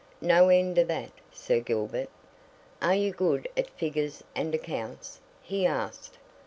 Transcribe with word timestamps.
"No 0.19 0.49
end 0.49 0.79
of 0.79 0.87
that, 0.87 1.11
Sir 1.31 1.59
Gilbert!" 1.59 2.09
"Are 2.81 2.95
you 2.95 3.11
good 3.13 3.47
at 3.55 3.69
figures 3.69 4.23
and 4.35 4.55
accounts?" 4.55 5.19
he 5.43 5.63
asked. 5.63 6.17